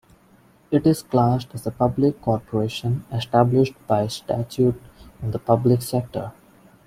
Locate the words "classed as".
1.03-1.67